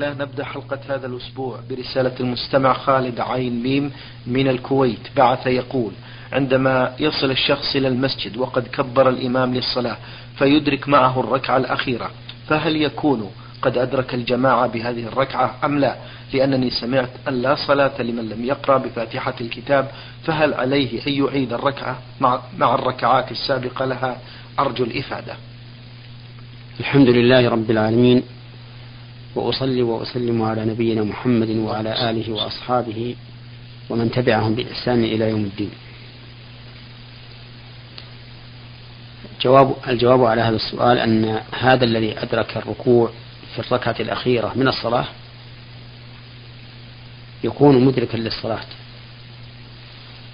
[0.00, 3.92] لا نبدأ حلقة هذا الأسبوع برسالة المستمع خالد عين ميم
[4.26, 5.92] من الكويت بعث يقول
[6.32, 9.96] عندما يصل الشخص إلى المسجد وقد كبر الإمام للصلاة
[10.38, 12.10] فيدرك معه الركعة الأخيرة
[12.48, 13.30] فهل يكون
[13.62, 15.96] قد أدرك الجماعة بهذه الركعة أم لا؟
[16.32, 19.90] لأنني سمعت أن لا صلاة لمن لم يقرأ بفاتحة الكتاب
[20.24, 24.18] فهل عليه أن يعيد الركعة مع, مع الركعات السابقة لها؟
[24.58, 25.34] أرجو الإفادة.
[26.80, 28.37] الحمد لله رب العالمين.
[29.34, 33.16] وأصلي وأسلم على نبينا محمد وعلى آله وأصحابه
[33.90, 35.70] ومن تبعهم بإحسان إلى يوم الدين.
[39.40, 43.10] جواب الجواب على هذا السؤال أن هذا الذي أدرك الركوع
[43.54, 45.04] في الركعة الأخيرة من الصلاة
[47.44, 48.64] يكون مدركا للصلاة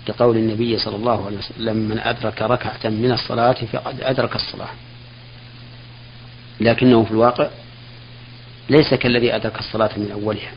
[0.08, 4.68] لقول النبي صلى الله عليه وسلم من أدرك ركعة من الصلاة فقد أدرك الصلاة
[6.60, 7.48] لكنه في الواقع
[8.70, 10.52] ليس كالذي أدرك الصلاة من أولها.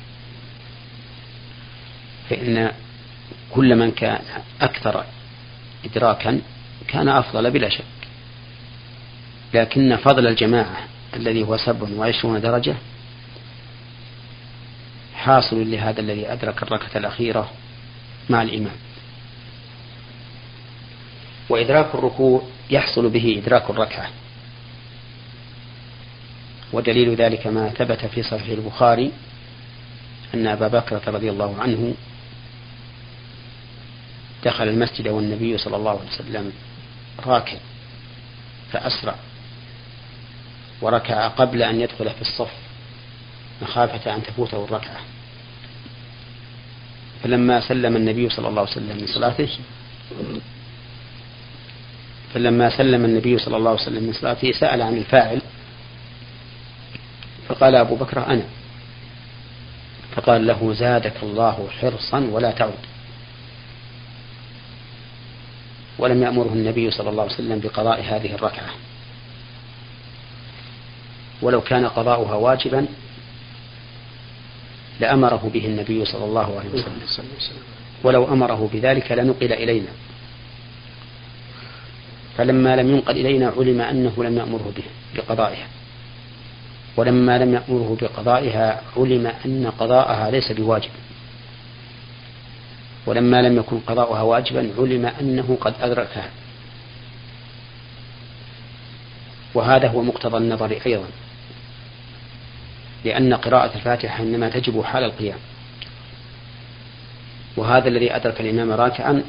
[2.29, 2.71] فإن
[3.51, 4.21] كل من كان
[4.61, 5.05] أكثر
[5.85, 6.41] إدراكا
[6.87, 7.83] كان أفضل بلا شك.
[9.53, 10.77] لكن فضل الجماعة
[11.15, 12.75] الذي هو سبع وعشرون درجة
[15.15, 17.51] حاصل لهذا الذي أدرك الركعة الأخيرة
[18.29, 18.75] مع الإمام.
[21.49, 24.09] وإدراك الركوع يحصل به إدراك الركعة.
[26.73, 29.11] ودليل ذلك ما ثبت في صحيح البخاري
[30.33, 31.93] أن أبا بكر رضي الله عنه
[34.45, 36.53] دخل المسجد والنبي صلى الله عليه وسلم
[37.25, 37.57] راكب
[38.71, 39.15] فأسرع
[40.81, 42.51] وركع قبل أن يدخل في الصف
[43.61, 44.99] مخافة أن تفوته الركعة.
[47.23, 49.49] فلما سلم النبي صلى الله عليه وسلم من صلاته
[52.33, 55.41] فلما سلم النبي صلى الله عليه وسلم من صلاته سأل عن الفاعل
[57.57, 58.43] فقال أبو بكر أنا.
[60.15, 62.73] فقال له زادك الله حرصا ولا تعود
[65.99, 68.69] ولم يأمره النبي صلى الله عليه وسلم بقضاء هذه الركعة.
[71.41, 72.85] ولو كان قضاؤها واجبا
[74.99, 77.63] لأمره به النبي صلى الله عليه وسلم.
[78.03, 79.91] ولو أمره بذلك لنقل إلينا.
[82.37, 84.83] فلما لم ينقل إلينا علم أنه لم يأمره به
[85.15, 85.67] بقضائها.
[86.97, 90.89] ولما لم يأمره بقضائها علم أن قضاءها ليس بواجب.
[93.05, 96.29] ولما لم يكن قضاؤها واجبا علم أنه قد أدركها.
[99.53, 101.07] وهذا هو مقتضى النظر أيضا
[103.05, 105.37] لأن قراءة الفاتحة إنما تجب حال القيام.
[107.57, 109.23] وهذا الذي أدرك الإمام راكعا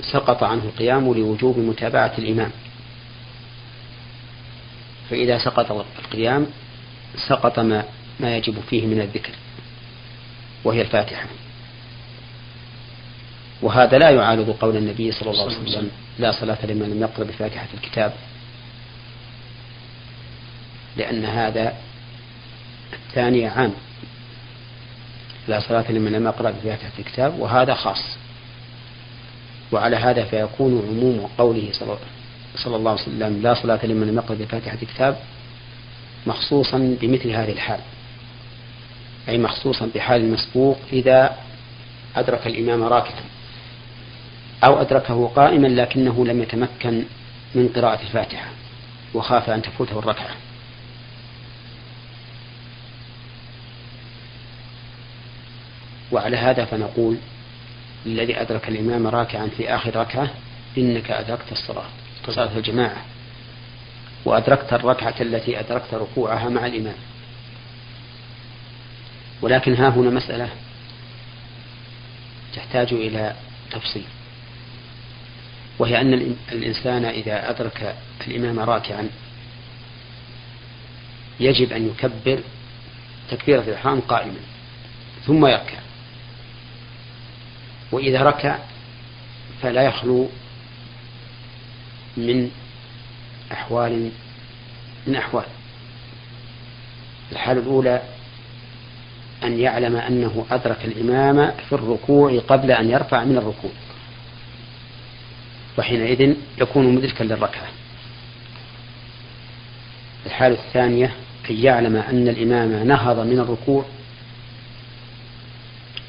[0.00, 2.50] سقط عنه القيام لوجوب متابعة الإمام.
[5.10, 6.46] فإذا سقط القيام
[7.28, 7.84] سقط ما
[8.20, 9.32] ما يجب فيه من الذكر
[10.64, 11.26] وهي الفاتحة.
[13.62, 17.66] وهذا لا يعارض قول النبي صلى الله عليه وسلم لا صلاة لمن لم يقرأ بفاتحة
[17.74, 18.12] الكتاب
[20.96, 21.74] لأن هذا
[22.92, 23.72] الثاني عام.
[25.48, 28.02] لا صلاة لمن لم يقرأ بفاتحة الكتاب وهذا خاص.
[29.72, 34.78] وعلى هذا فيكون عموم قوله صلى الله عليه وسلم لا صلاة لمن لم يقرأ بفاتحة
[34.82, 35.18] الكتاب
[36.26, 37.80] مخصوصا بمثل هذه الحال.
[39.28, 41.36] أي مخصوصا بحال المسبوق إذا
[42.16, 43.24] أدرك الإمام راكعا
[44.64, 47.04] أو أدركه قائما لكنه لم يتمكن
[47.54, 48.46] من قراءة الفاتحة
[49.14, 50.36] وخاف أن تفوته الركعة.
[56.12, 57.16] وعلى هذا فنقول
[58.06, 60.30] الذي أدرك الإمام راكعا في آخر ركعة
[60.78, 61.86] إنك أدركت الصلاة.
[62.26, 63.13] صلاة الجماعة.
[64.24, 66.94] وأدركت الركعة التي أدركت ركوعها مع الإمام.
[69.42, 70.48] ولكن ها هنا مسألة
[72.54, 73.34] تحتاج إلى
[73.70, 74.04] تفصيل
[75.78, 77.96] وهي أن الإنسان إذا أدرك
[78.26, 79.08] الإمام راكعا
[81.40, 82.40] يجب أن يكبر
[83.30, 84.40] تكبيرة الإحرام قائما
[85.26, 85.78] ثم يركع.
[87.92, 88.58] وإذا ركع
[89.62, 90.28] فلا يخلو
[92.16, 92.50] من
[93.54, 94.10] أحوال
[95.06, 95.44] من أحوال.
[97.32, 98.02] الحالة الأولى
[99.44, 103.70] أن يعلم أنه أدرك الإمام في الركوع قبل أن يرفع من الركوع
[105.78, 107.68] وحينئذ يكون مدركا للركعة.
[110.26, 111.14] الحالة الثانية
[111.50, 113.84] أن يعلم أن الإمام نهض من الركوع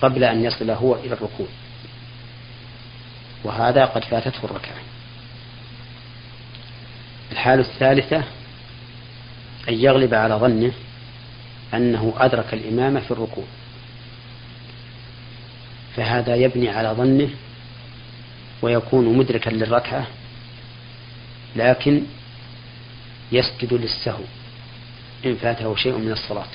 [0.01, 1.47] قبل أن يصل هو إلى الركوع
[3.43, 4.94] وهذا قد فاتته الركعة.
[7.35, 8.23] الحالة الثالثة
[9.69, 10.71] أن يغلب على ظنه
[11.73, 13.43] أنه أدرك الإمام في الركوع.
[15.95, 17.29] فهذا يبني على ظنه
[18.61, 20.07] ويكون مدركا للركعة
[21.55, 22.01] لكن
[23.31, 24.23] يسجد للسهو
[25.25, 26.53] إن فاته شيء من الصلاة.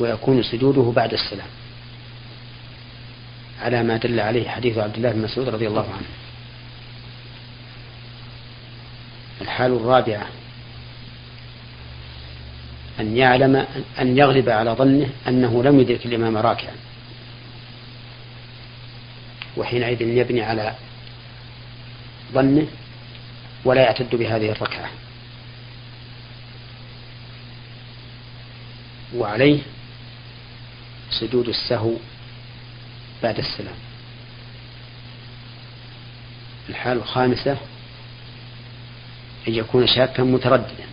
[0.00, 1.48] ويكون سجوده بعد السلام.
[3.60, 6.27] على ما دل عليه حديث عبد الله بن مسعود رضي الله عنه.
[9.48, 10.26] الحال الرابعة.
[13.00, 13.66] أن يعلم
[14.00, 16.74] أن يغلب على ظنه أنه لم يدرك الإمام راكعا.
[19.56, 20.74] وحينئذ يبني على
[22.32, 22.66] ظنه
[23.64, 24.90] ولا يعتد بهذه الركعة.
[29.14, 29.60] وعليه
[31.10, 31.92] سجود السهو
[33.22, 33.76] بعد السلام.
[36.68, 37.56] الحال الخامسة
[39.48, 40.84] أن يكون شاكا مترددا.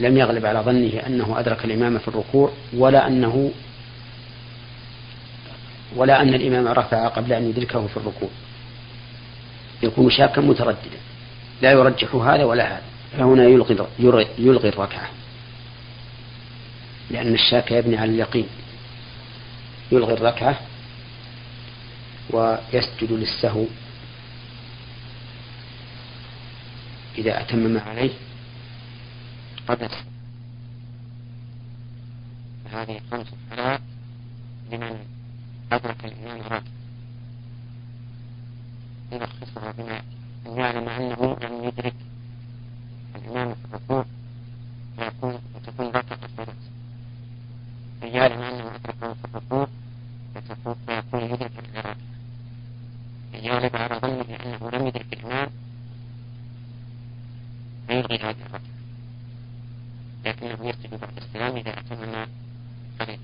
[0.00, 3.52] لم يغلب على ظنه أنه أدرك الإمام في الركوع ولا أنه
[5.96, 8.28] ولا أن الإمام رفع قبل أن يدركه في الركوع.
[9.82, 10.98] يكون شاكا مترددا.
[11.62, 12.82] لا يرجح هذا ولا هذا.
[13.18, 13.86] فهنا يلغي
[14.38, 15.08] يلغي الركعة.
[17.10, 18.46] لأن الشاك يبني على اليقين.
[19.92, 20.60] يلغي الركعة
[22.30, 23.64] ويسجد للسهو.
[27.18, 28.10] إذا أتم ما عليه
[29.68, 29.88] قبل
[32.72, 33.80] هذه خمس حالات
[34.72, 34.98] لمن
[35.72, 36.72] أدرك الإمام راكب
[39.12, 40.02] يلخصها بما
[40.46, 41.94] يعلم أنه لم يدرك
[43.16, 44.04] الإمام في الركوع
[44.98, 46.56] فيكون وتكون ركعة الصلاة
[48.02, 49.68] أن يعلم أنه أدركه في الركوع
[50.86, 52.00] فيكون يدرك الإرادة
[53.34, 55.48] أن يغلب على ظنه أنه لم يدرك الإمام
[57.88, 58.60] فيلغي هذه الركعة
[60.24, 62.26] لكنه يسجد بعد السلام إذا أتم ما
[63.00, 63.18] عليه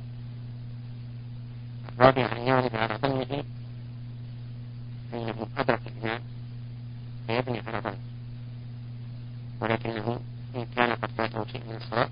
[1.93, 3.45] الرابع أن يغلب على ظنه
[5.15, 6.21] أنه أدرك الإمام
[7.27, 7.99] فيبني على ظنه
[9.61, 10.21] ولكنه
[10.57, 12.09] إن كان قد فاته شيء من الصلاة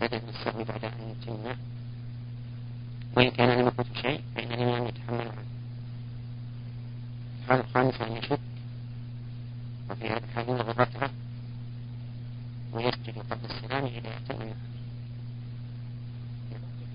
[0.00, 1.56] سجد للسهو بعد أن يتم
[3.16, 5.44] وإن كان لم يفته شيء فإن الإمام يتحمل عنه
[7.42, 8.40] الحالة الخامسة أن يشك
[12.72, 13.90] ويسجد قبل السلام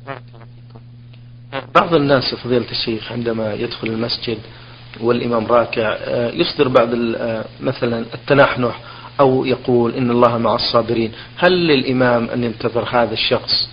[0.05, 0.79] بارك الله فيكم
[1.75, 4.37] بعض الناس فضيلة الشيخ عندما يدخل المسجد
[4.99, 8.79] والإمام راكع آه، يصدر بعض آه، مثلا التنحنح
[9.19, 11.11] أو يقول إن الله مع الصابرين.
[11.37, 13.69] هل للإمام أن ينتظر هذا الشخص؟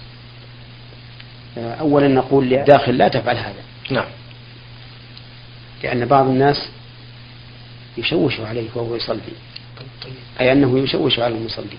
[1.59, 3.63] آه، أولا نقول لداخل لا تفعل هذا.
[3.91, 4.09] نعم.
[5.83, 6.69] لأن بعض الناس
[7.99, 9.21] يشوش عليه وهو يصلي.
[10.41, 11.79] أي أنه يشوش على المصلي.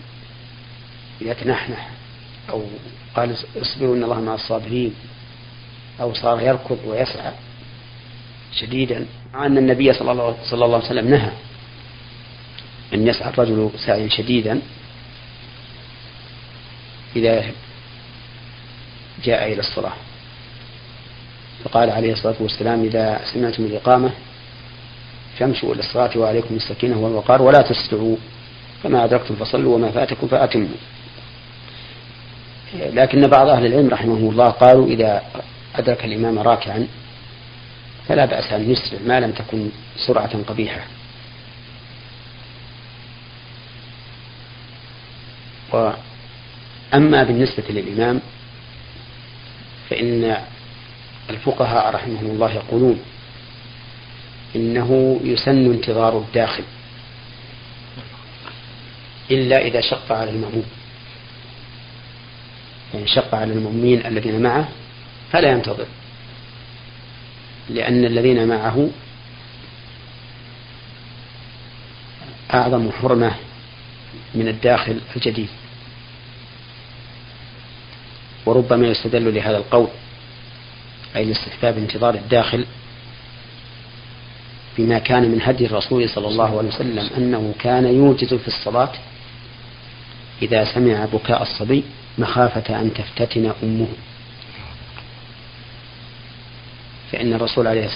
[1.21, 1.89] يتنحنح
[2.49, 2.63] أو
[3.15, 4.93] قال اصبروا إن الله مع الصابرين
[6.01, 7.31] أو صار يركض ويسعى
[8.53, 11.31] شديدا مع أن النبي صلى الله, صلى الله عليه وسلم نهى
[12.93, 14.61] أن يسعى الرجل سعيا شديدا.
[17.15, 17.51] إذا
[19.23, 19.93] جاء إلى الصلاة
[21.63, 24.11] فقال عليه الصلاة والسلام إذا سمعتم الإقامة
[25.39, 28.15] فامشوا إلى الصلاة وعليكم السكينة والوقار ولا تسرعوا
[28.83, 30.67] فما أدركتم فصلوا وما فاتكم فأتموا.
[32.75, 35.21] لكن بعض أهل العلم رحمه الله قالوا إذا
[35.75, 36.87] أدرك الإمام راكعا
[38.07, 40.81] فلا بأس أن يسرع ما لم تكن سرعة قبيحة.
[45.73, 48.21] وأما بالنسبة للإمام
[49.89, 50.37] فإن
[51.29, 52.99] الفقهاء رحمهم الله يقولون
[54.55, 56.63] إنه يسن انتظار الداخل.
[59.31, 60.65] إلا إذا شق على المأموم.
[62.93, 64.69] يعني شق على المؤمنين الذين معه
[65.31, 65.85] فلا ينتظر.
[67.69, 68.89] لأن الذين معه
[72.53, 73.35] أعظم حرمة
[74.35, 75.49] من الداخل الجديد.
[78.45, 79.87] وربما يستدل لهذا القول
[81.15, 82.65] أي لاستحباب انتظار الداخل
[84.77, 88.91] بما كان من هدي الرسول صلى الله عليه وسلم أنه كان يوجز في الصلاة
[90.41, 91.83] إذا سمع بكاء الصبي
[92.17, 93.87] مخافة أن تفتتن أمه.
[97.11, 97.89] فإن الرسول عليه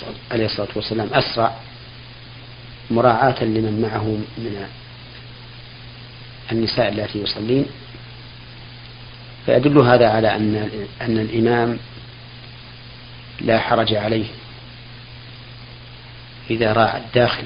[0.45, 1.55] الصلاة والسلام أسرع
[2.91, 4.67] مراعاة لمن معه من
[6.51, 7.65] النساء اللاتي يصلين.
[9.45, 10.69] فيدل هذا على أن
[11.01, 11.77] أن الإمام
[13.41, 14.25] لا حرج عليه.
[16.50, 17.43] إذا راعى الداخل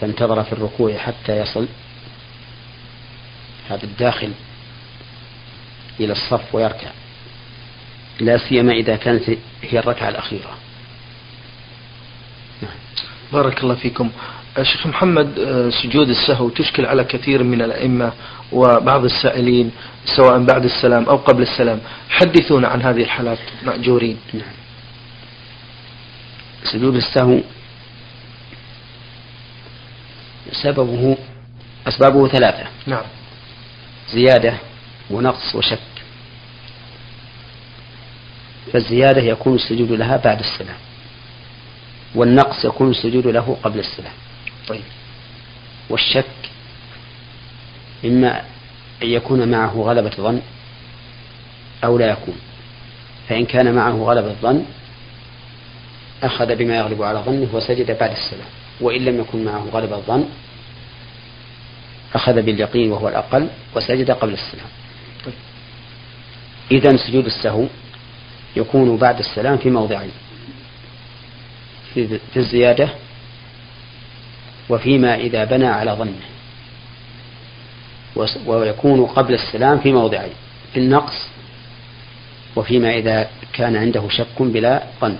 [0.00, 1.68] فانتظر في الركوع حتى يصل.
[3.70, 4.32] هذا الداخل
[6.00, 6.90] إلى الصف ويركع.
[8.20, 9.30] لا سيما إذا كانت
[9.62, 10.50] هي الركعة الأخيرة.
[12.62, 12.72] نعم.
[13.32, 14.10] بارك الله فيكم.
[14.62, 15.28] شيخ محمد
[15.82, 18.12] سجود السهو تشكل على كثير من الأئمة
[18.52, 19.70] وبعض السائلين
[20.16, 21.80] سواء بعد السلام أو قبل السلام.
[22.10, 24.16] حدثونا عن هذه الحالات مأجورين.
[24.34, 24.61] نعم.
[26.64, 27.40] سجود السهو
[30.52, 31.16] سببه
[31.86, 32.66] أسبابه ثلاثة.
[32.86, 33.04] نعم.
[34.12, 34.54] زيادة
[35.10, 35.78] ونقص وشك.
[38.72, 40.76] فالزيادة يكون السجود لها بعد السلام.
[42.14, 44.12] والنقص يكون السجود له قبل السلام.
[44.68, 44.84] طيب.
[45.90, 46.24] والشك
[48.04, 48.40] إما
[49.02, 50.40] أن يكون معه غلبة ظن
[51.84, 52.36] أو لا يكون.
[53.28, 54.64] فإن كان معه غلبة ظن
[56.22, 58.48] أخذ بما يغلب على ظنه وسجد بعد السلام.
[58.80, 60.24] وإن لم يكن معه غلبة ظن
[62.14, 64.66] أخذ باليقين وهو الأقل وسجد قبل السلام.
[66.70, 67.64] إذا سجود السهو
[68.56, 70.10] يكون بعد السلام في موضعين
[71.94, 72.88] في الزيادة
[74.68, 76.20] وفيما إذا بنى على ظنه.
[78.46, 80.32] ويكون قبل السلام في موضعين
[80.72, 81.28] في النقص
[82.56, 85.16] وفيما إذا كان عنده شك بلا ظن.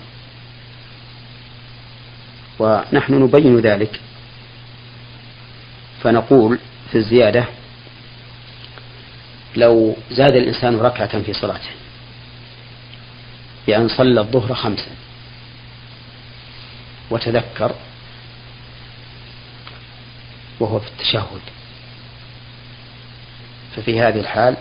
[2.59, 4.01] ونحن نبين ذلك.
[6.03, 6.59] فنقول
[6.91, 7.45] في الزيادة
[9.57, 11.71] لو زاد الإنسان ركعة في صلاته
[13.67, 14.91] بأن صلى الظهر خمسا
[17.11, 17.75] وتذكر
[20.61, 21.41] وهو في التشهد.
[23.77, 24.57] ففي هذه الحال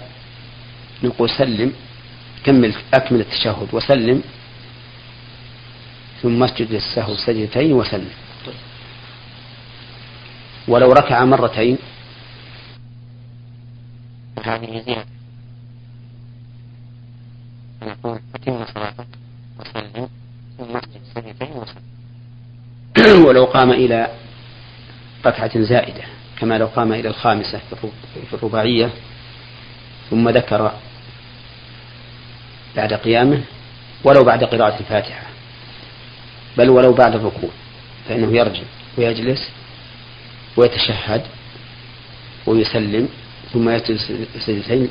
[1.03, 1.73] نقول سلم
[2.43, 4.23] كمل أكمل التشهد وسلم
[6.21, 8.11] ثم اسجد للسهو سجدتين وسلم.
[10.67, 11.77] ولو ركع مرتين.
[18.35, 18.65] أتم
[19.59, 20.09] وسلم
[20.57, 21.83] ثم اسجد سجدتين وسلم
[23.25, 24.07] ولو قام إلى
[25.25, 26.03] ركعة زائدة
[26.39, 27.59] كما لو قام إلى الخامسة
[28.29, 28.89] في الرباعية
[30.09, 30.71] ثم ذكر
[32.75, 33.43] بعد قيامه
[34.03, 35.30] ولو بعد قراءة الفاتحة.
[36.57, 37.49] بل ولو بعد الركوع
[38.09, 38.63] فإنه يرجع
[38.97, 39.49] ويجلس
[40.57, 41.21] ويتشهد
[42.45, 43.09] ويسلم
[43.53, 44.89] ثم يجلس سجدتين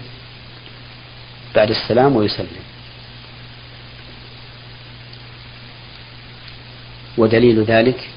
[1.54, 2.62] بعد السلام ويسلم.
[7.18, 8.08] ودليل ذلك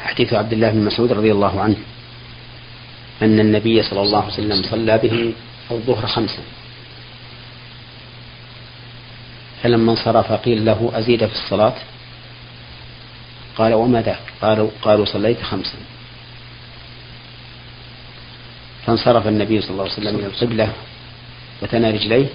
[0.00, 1.76] حديث عبد الله بن مسعود رضي الله عنه
[3.22, 5.32] أن النبي صلى الله عليه وسلم صلى به
[5.70, 6.42] الظهر خمسا.
[9.62, 11.74] فلما انصرف قيل له أزيد في الصلاة؟
[13.60, 15.78] قال وما ذاك قالوا, قالوا صليت خمسا.
[18.86, 20.72] فانصرف النبي صلى الله عليه وسلم إلى القبلة
[21.62, 22.26] وثنى رجليه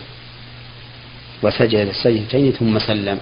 [1.42, 3.20] وسجد السجدتين ثم سلم.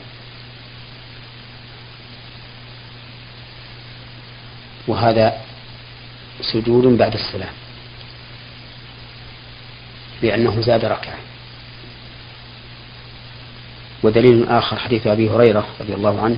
[4.87, 5.41] وهذا
[6.41, 7.53] سجود بعد السلام
[10.21, 11.17] لأنه زاد ركعة.
[14.03, 16.37] ودليل آخر حديث أبي هريرة رضي الله عنه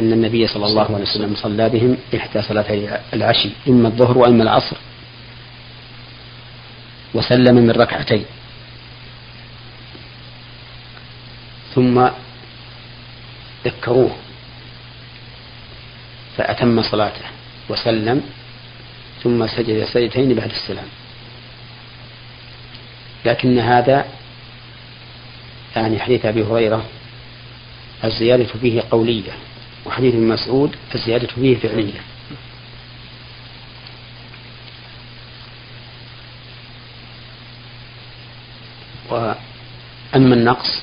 [0.00, 4.76] أن النبي صلى الله عليه وسلم صلى بهم إحدى صلاتي العشي إما الظهر وإما العصر.
[7.14, 8.24] وسلم من ركعتين.
[11.74, 12.08] ثم
[13.64, 14.16] ذكروه.
[16.36, 17.24] فأتم صلاته
[17.68, 18.22] وسلم
[19.22, 20.86] ثم سجد سجدتين بعد السلام.
[23.24, 24.04] لكن هذا
[25.76, 26.84] يعني حديث أبي هريرة
[28.04, 29.32] الزيادة فيه قولية.
[29.86, 32.00] وحديث ابن مسعود الزيادة فيه فعلية.
[39.10, 39.36] وأما
[40.34, 40.82] النقص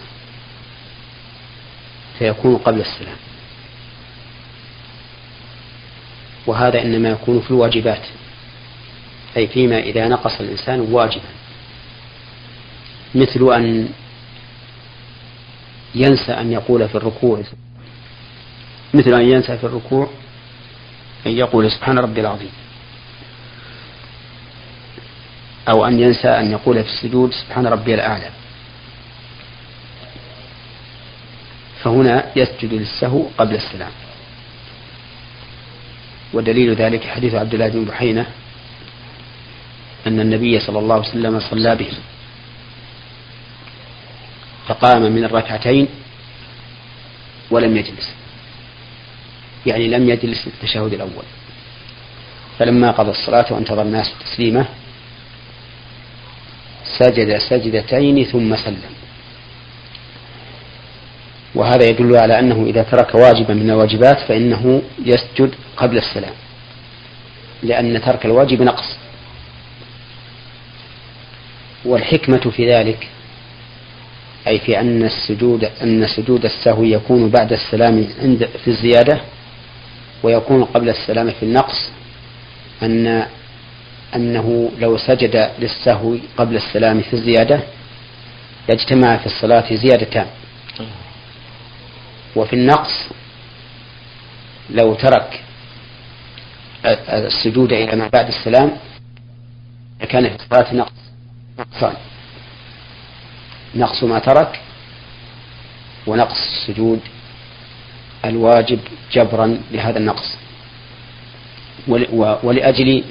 [2.20, 3.18] فيكون قبل السلام.
[6.48, 8.02] وهذا إنما يكون في الواجبات
[9.38, 11.30] أي فيما إذا نقص الإنسان واجبا.
[13.16, 13.90] مثل أن
[15.96, 17.44] ينسى أن يقول في الركوع
[18.94, 20.10] مثل أن ينسى في الركوع
[21.28, 22.52] أن يقول سبحان ربي العظيم.
[25.70, 28.30] أو أن ينسى أن يقول في السجود سبحان ربي الأعلى.
[31.84, 33.92] فهنا يسجد للسهو قبل السلام.
[36.34, 38.26] ودليل ذلك حديث عبد الله بن بحينة
[40.08, 42.00] أن النبي صلى الله عليه وسلم صلى بهم
[44.68, 45.88] فقام من الركعتين
[47.52, 48.14] ولم يجلس.
[49.66, 51.24] يعني لم يجلس في التشهد الأول.
[52.60, 54.66] فلما قضى الصلاة وانتظر الناس تسليمه
[57.00, 58.82] سجد سجدتين ثم سلم.
[61.56, 66.34] وهذا يدل على أنه إذا ترك واجبا من الواجبات فإنه يسجد قبل السلام
[67.64, 68.96] لأن ترك الواجب نقص.
[71.86, 73.08] والحكمة في ذلك
[74.48, 79.22] أي في أن السجود أن سجود السهو يكون بعد السلام عند في الزيادة
[80.24, 81.90] ويكون قبل السلام في النقص
[82.84, 83.28] أن
[84.16, 87.60] أنه لو سجد للسهو قبل السلام في الزيادة
[88.70, 90.28] يجتمع في الصلاة زيادتان.
[92.36, 92.94] وفي النقص
[94.70, 95.44] لو ترك
[97.10, 98.72] السجود إلى ما بعد السلام
[100.10, 100.92] كان في الصلاة نقص
[101.60, 101.94] نقصان.
[103.76, 104.60] نقص ما ترك
[106.08, 107.00] ونقص السجود
[108.26, 108.80] الواجب
[109.14, 110.36] جبرا لهذا النقص.
[112.44, 113.04] ولأجل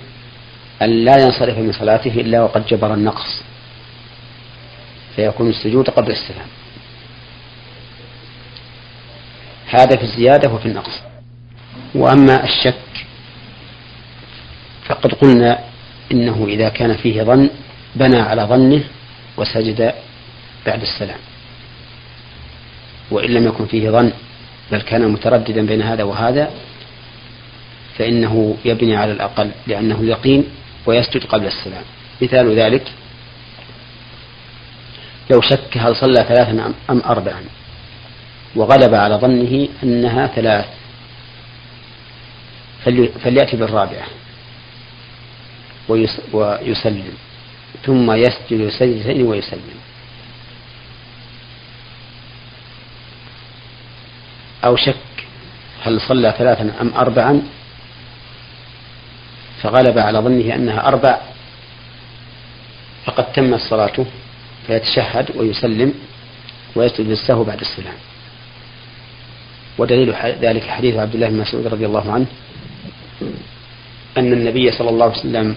[0.82, 3.42] أن لا ينصرف من صلاته إلا وقد جبر النقص.
[5.16, 6.46] فيكون السجود قبل السلام
[9.66, 11.00] هذا في الزيادة وفي النقص.
[11.94, 13.06] وأما الشك
[14.86, 15.58] فقد قلنا
[16.12, 17.50] إنه إذا كان فيه ظن
[17.94, 18.84] بنى على ظنه
[19.36, 19.94] وسجد
[20.66, 21.18] بعد السلام.
[23.10, 24.12] وإن لم يكن فيه ظن
[24.72, 26.50] بل كان مترددا بين هذا وهذا
[27.98, 30.44] فإنه يبني على الأقل لأنه يقين
[30.86, 31.82] ويسجد قبل السلام.
[32.22, 32.92] مثال ذلك
[35.30, 37.42] لو شك هل صلى ثلاثا أم أربعا
[38.56, 40.66] وغلب على ظنه أنها ثلاث
[43.24, 44.06] فليأتي بالرابعة
[45.88, 47.12] ويسلم
[47.86, 49.78] ثم يسجد سجدتين ويسلم.
[54.64, 54.96] أو شك
[55.82, 57.42] هل صلى ثلاثا أم أربعا
[59.62, 61.18] فغلب على ظنه أنها أربع
[63.04, 64.06] فقد تمت صلاته
[64.66, 65.94] فيتشهد ويسلم
[66.76, 67.94] ويسجد للسهو بعد السلام.
[69.78, 72.26] ودليل ذلك حديث عبد الله بن مسعود رضي الله عنه
[74.16, 75.56] أن النبي صلى الله عليه وسلم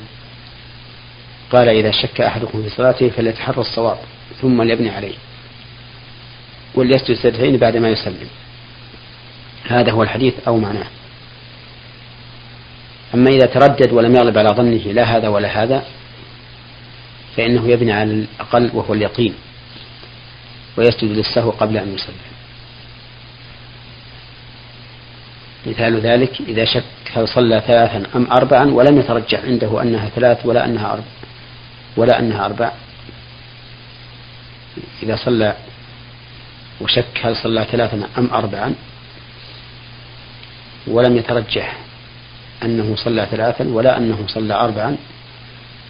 [1.52, 3.98] قال إذا شك أحدكم في صلاته فليتحرى الصواب
[4.42, 5.16] ثم ليبني عليه
[6.76, 8.28] وليسجد سجدتين بعد ما يسلم.
[9.68, 10.88] هذا هو الحديث أو معناه.
[13.14, 15.84] أما إذا تردد ولم يغلب على ظنه لا هذا ولا هذا
[17.38, 19.34] فإنه يبني على الأقل وهو اليقين
[20.78, 22.16] ويسجد للسهو قبل أن يسلم
[25.66, 30.66] مثال ذلك إذا شك هل صلى ثلاثا أم أربعا ولم يترجح عنده أنها ثلاث ولا
[30.66, 31.04] أنها أربع
[31.98, 32.72] ولا أنها أربع.
[35.04, 35.56] إذا صلى
[36.82, 38.76] وشك هل صلى ثلاثا أم أربعا
[40.88, 41.78] ولم يترجح
[42.64, 44.98] أنه صلى ثلاثا ولا أنه صلى أربعا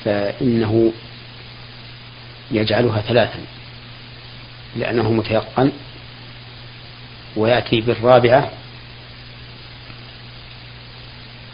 [0.06, 0.94] فإنه
[2.52, 3.40] يجعلها ثلاثا
[4.76, 5.72] لأنه متيقن
[7.36, 8.52] ويأتي بالرابعة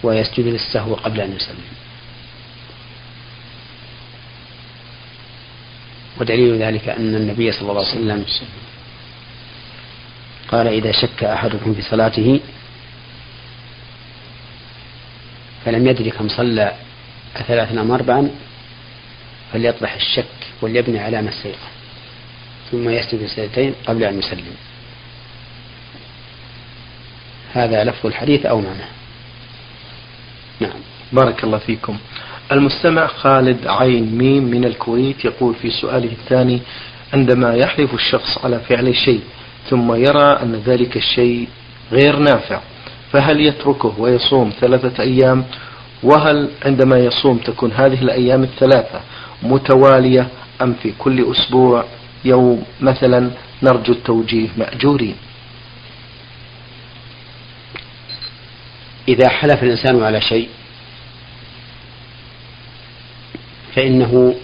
[0.04, 1.65] ويسجد للسهو قبل أن يسلم
[6.19, 8.26] ودليل ذلك أن النبي صلى الله عليه وسلم
[10.47, 12.39] قال إذا شك أحدكم في صلاته
[15.67, 16.71] فلم يدري كم صلى
[17.47, 18.30] ثلاثا أم أربعا
[19.53, 20.25] فليطرح الشك
[20.62, 21.32] وليبني على ما
[22.71, 24.56] ثم يسجد سجدتين قبل أن يسلم.
[27.53, 28.89] هذا لفظ الحديث أو معناه
[30.60, 30.80] نعم.
[31.13, 31.97] بارك الله فيكم.
[32.51, 36.62] المستمع خالد عين ميم من الكويت يقول في سؤاله الثاني
[37.13, 39.21] عندما يحلف الشخص على فعل شيء
[39.69, 41.47] ثم يرى أن ذلك الشيء
[41.91, 42.62] غير نافع
[43.17, 45.45] فهل يتركه ويصوم ثلاثة أيام؟
[46.03, 49.01] وهل عندما يصوم تكون هذه الأيام الثلاثة
[49.43, 50.27] متوالية
[50.62, 51.86] أم في كل أسبوع؟
[52.25, 53.32] يوم مثلا
[53.63, 55.15] نرجو التوجيه مأجورين.
[59.08, 60.49] إذا حلف الإنسان على شيء
[63.75, 64.36] فإنه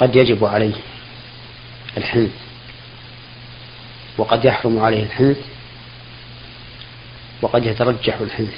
[0.00, 0.74] قد يجب عليه
[1.96, 2.49] الحنث
[4.18, 5.38] وقد يحرم عليه الحنث
[7.42, 8.54] وقد يترجح الحنث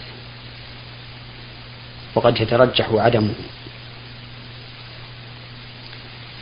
[2.14, 3.34] وقد يترجح عدمه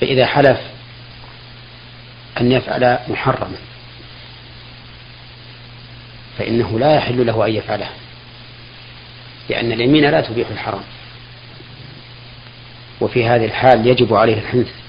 [0.01, 0.61] فإذا حلف
[2.41, 3.57] أن يفعل محرما
[6.39, 7.89] فإنه لا يحل له أن يفعله
[9.49, 10.83] لأن اليمين لا تبيح الحرام.
[13.01, 14.80] وفي هذه الحال يجب عليه الحنث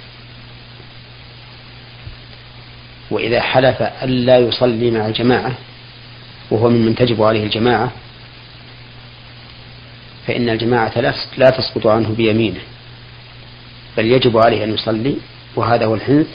[3.12, 5.54] وإذا حلف ألا يصلي مع الجماعة
[6.52, 7.92] وهو ممن تجب عليه الجماعة
[10.28, 11.00] فإن الجماعة
[11.38, 12.62] لا تسقط عنه بيمينه
[13.98, 15.16] بل يجب عليه أن يصلي
[15.56, 16.28] وهذا هو الحنث.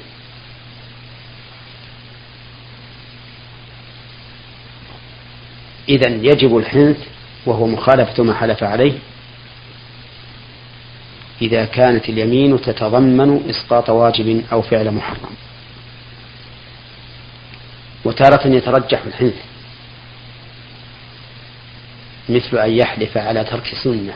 [5.89, 6.97] إذا يجب الحنث
[7.47, 8.93] وهو مخالفة ما حلف عليه.
[11.43, 15.46] إذا كانت اليمين تتضمن إسقاط واجب أو فعل محرم.
[18.07, 19.35] وتارة يترجح الحنث
[22.29, 24.15] مثل أن يحلف على ترك سنة.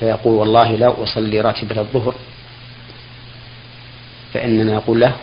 [0.00, 2.14] فيقول والله لا أصلي راتبة الظهر
[4.34, 5.16] فإننا نقول له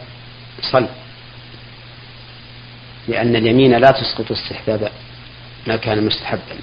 [0.61, 0.87] صل.
[3.07, 4.91] لأن اليمين لا تسقط استحباب
[5.67, 6.55] ما كان مستحبا.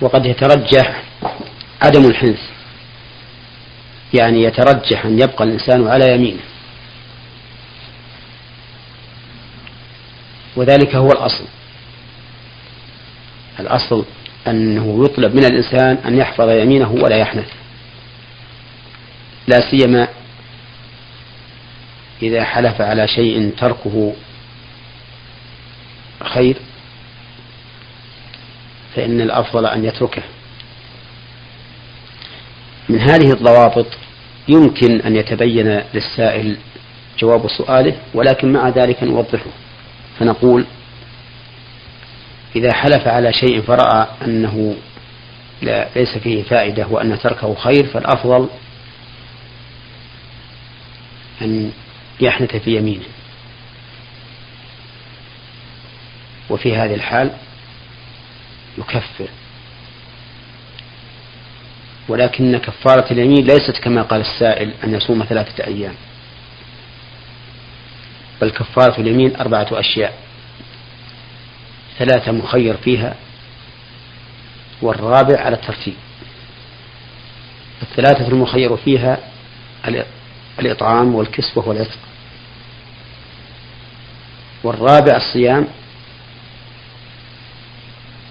[0.00, 1.02] وقد يترجح
[1.82, 2.40] عدم الحنث
[4.14, 6.42] يعني يترجح أن يبقى الإنسان على يمينه.
[10.56, 11.44] وذلك هو الأصل.
[13.60, 14.04] الأصل
[14.46, 17.48] أنه يطلب من الإنسان أن يحفظ يمينه ولا يحنث.
[19.48, 20.08] لا سيما
[22.22, 24.12] إذا حلف على شيء تركه
[26.24, 26.56] خير
[28.96, 30.22] فإن الأفضل أن يتركه.
[32.88, 33.86] من هذه الضوابط
[34.48, 36.56] يمكن أن يتبين للسائل
[37.18, 39.50] جواب سؤاله ولكن مع ذلك نوضحه.
[40.18, 40.66] فنقول
[42.56, 44.76] إذا حلف على شيء فرأى أنه
[45.62, 48.48] لا ليس فيه فائدة وأن تركه خير فالأفضل
[51.42, 51.72] أن
[52.20, 53.04] يحنث في يمينه.
[56.50, 57.30] وفي هذه الحال
[58.78, 59.28] يكفر.
[62.08, 65.94] ولكن كفارة اليمين ليست كما قال السائل أن يصوم ثلاثة أيام.
[68.42, 70.14] بل كفارة اليمين أربعة أشياء.
[71.98, 73.14] ثلاثة مخير فيها
[74.82, 75.94] والرابع على الترتيب.
[77.82, 79.18] الثلاثة المخير فيها
[80.58, 81.98] الإطعام والكسوة والعتق.
[84.64, 85.66] والرابع الصيام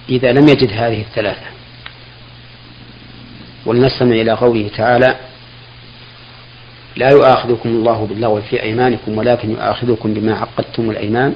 [0.10, 1.47] إذا لم يجد هذه الثلاثة.
[3.65, 5.31] ولنستمع إلى قوله تعالى
[6.96, 11.34] لا يؤاخذكم الله باللغو في أيمانكم ولكن يؤاخذكم بما عقدتم الأيمان.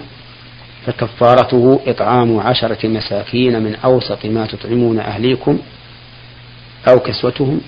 [0.86, 5.60] فكفارته إطعام عشرة مساكين من أوسط ما تطعمون أهليكم
[6.88, 7.62] أو كسوتهم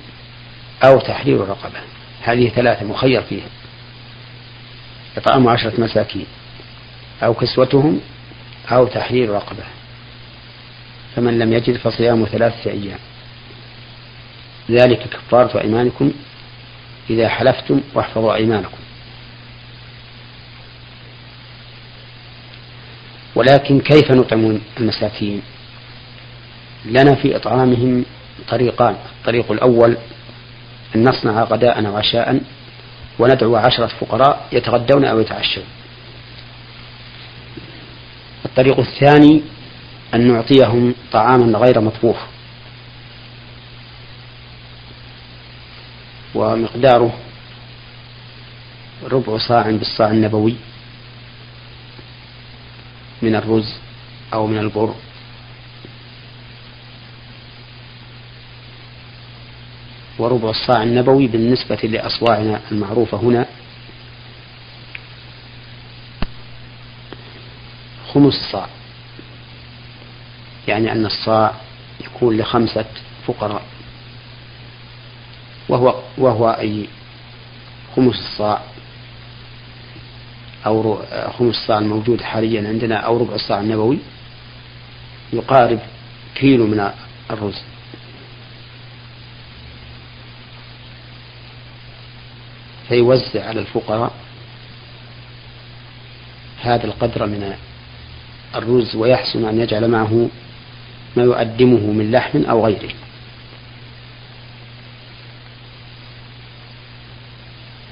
[0.84, 1.80] أو تحرير رقبة.
[2.24, 3.48] هذه ثلاثة مخير فيها.
[5.18, 6.26] إطعام عشرة مساكين
[7.24, 8.00] أو كسوتهم
[8.72, 9.64] أو تحرير رقبة.
[11.16, 13.00] فمن لم يجد فصيام ثلاثة أيام.
[14.72, 16.12] ذلك كفارة أيمانكم.
[17.10, 18.78] إذا حلفتم واحفظوا أيمانكم.
[23.36, 25.42] ولكن كيف نطعم المساكين؟
[26.86, 28.06] لنا في إطعامهم
[28.50, 28.96] طريقان.
[29.20, 29.98] الطريق الأول
[30.96, 32.42] أن نصنع غداء وعشاء
[33.20, 35.64] وندعو عشرة فقراء يتغدون أو يتعشون.
[38.46, 39.42] الطريق الثاني
[40.14, 42.18] أن نعطيهم طعاما غير مطبوخ.
[46.36, 47.14] ومقداره
[49.04, 50.56] ربع صاع بالصاع النبوي
[53.22, 53.74] من الرز
[54.34, 54.96] أو من البر.
[60.20, 63.46] وربع الصاع النبوي بالنسبة لأصواعنا المعروفة هنا.
[68.14, 68.68] خمس صاع
[70.68, 71.54] يعني أن الصاع
[72.00, 72.86] يكون لخمسة
[73.28, 73.77] فقراء.
[75.70, 76.88] وهو وهو أي
[77.96, 78.62] خمس الصاع
[80.66, 81.00] أو
[81.40, 83.98] خمس الصاع الموجود حاليا عندنا أو ربع الصاع النبوي
[85.34, 85.80] يقارب
[86.36, 86.92] كيلو من
[87.32, 87.62] الرز.
[92.88, 94.12] فيوزع على الفقراء
[96.62, 97.56] هذا القدر من
[98.56, 100.30] الرز ويحسن أن يجعل معه
[101.18, 102.94] ما يؤدمه من لحم أو غيره.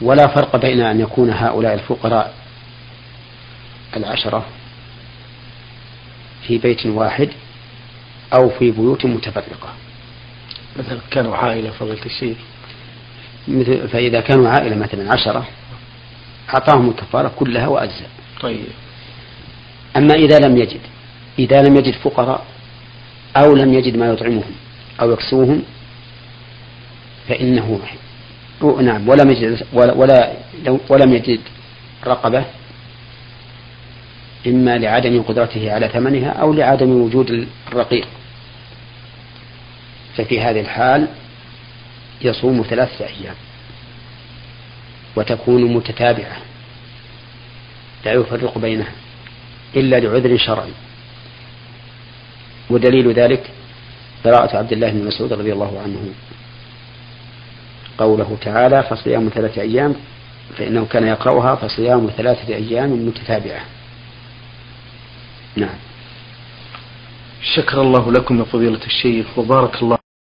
[0.01, 2.33] ولا فرق بين أن يكون هؤلاء الفقراء
[3.97, 4.45] العشرة
[6.47, 7.29] في بيت واحد
[8.33, 9.73] أو في بيوت متفرقة.
[10.79, 12.37] مثلا كانوا عائلة فضيلة الشيخ.
[13.47, 15.47] مثل فإذا كانوا عائلة مثلا عشرة
[16.49, 18.09] أعطاهم الكفارة كلها وأجزاء.
[18.41, 18.65] طيب.
[19.97, 20.79] أما إذا لم يجد
[21.39, 22.45] إذا لم يجد فقراء
[23.37, 24.51] أو لم يجد ما يطعمهم
[25.01, 25.63] أو يكسوهم
[27.29, 27.79] فإنه
[28.81, 30.33] نعم ولم يجد ولا,
[30.89, 31.39] ولم يجد
[32.07, 32.45] رقبة
[34.47, 38.07] إما لعدم قدرته على ثمنها أو لعدم وجود الرقيق.
[40.17, 41.07] ففي هذه الحال
[42.21, 43.35] يصوم ثلاثة أيام
[45.15, 46.37] وتكون متتابعة
[48.05, 48.91] لا يفرق بينها
[49.75, 50.71] إلا لعذر شرعي.
[52.69, 53.43] ودليل ذلك
[54.25, 56.13] قراءة عبد الله بن مسعود رضي الله عنه.
[57.97, 59.95] قوله تعالى فصيام ثلاثة أيام
[60.57, 63.61] فإنه كان يقرأها فصيام ثلاثة أيام متتابعة.
[65.55, 65.75] نعم.
[67.55, 70.04] شكر الله لكم يا فضيلة الشيخ وبارك الله